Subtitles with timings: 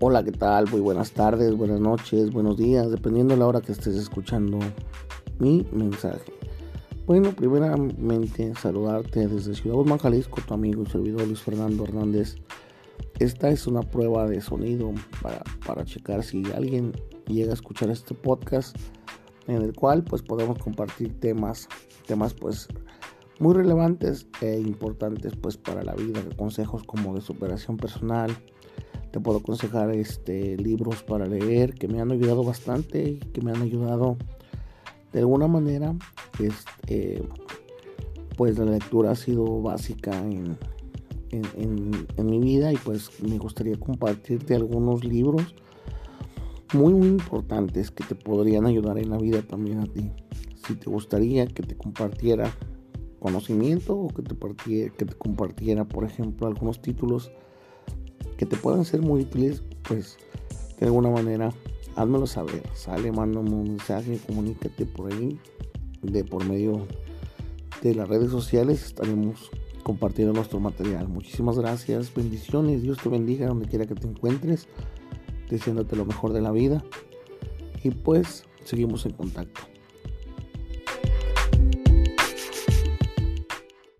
[0.00, 0.68] Hola, ¿qué tal?
[0.72, 4.58] Muy buenas tardes, buenas noches, buenos días, dependiendo de la hora que estés escuchando
[5.38, 6.32] mi mensaje.
[7.06, 12.34] Bueno, primeramente saludarte desde Ciudad Guzmán, Jalisco, tu amigo y servidor Luis Fernando Hernández.
[13.20, 16.92] Esta es una prueba de sonido para, para checar si alguien
[17.28, 18.76] llega a escuchar este podcast
[19.46, 21.68] en el cual pues podemos compartir temas,
[22.08, 22.66] temas pues
[23.38, 28.36] muy relevantes e importantes pues para la vida, consejos como de superación personal.
[29.14, 33.52] Te puedo aconsejar este, libros para leer que me han ayudado bastante y que me
[33.52, 34.16] han ayudado
[35.12, 35.94] de alguna manera.
[36.40, 37.22] Este,
[38.36, 40.58] pues la lectura ha sido básica en,
[41.30, 45.54] en, mi vida y pues me gustaría compartirte algunos libros
[46.72, 50.10] muy muy importantes que te podrían ayudar en la vida también a ti.
[50.66, 52.50] Si te gustaría que te compartiera
[53.20, 57.30] conocimiento o que te, que te compartiera, por ejemplo, algunos títulos
[58.36, 60.16] que te puedan ser muy útiles, pues
[60.78, 61.52] de alguna manera
[61.96, 62.62] házmelo saber.
[62.74, 65.38] Sale, mándame un mensaje, comunícate por ahí,
[66.02, 66.86] de por medio
[67.82, 69.50] de las redes sociales estaremos
[69.82, 71.08] compartiendo nuestro material.
[71.08, 74.66] Muchísimas gracias, bendiciones, Dios te bendiga donde quiera que te encuentres,
[75.50, 76.82] deseándote lo mejor de la vida
[77.82, 79.73] y pues seguimos en contacto.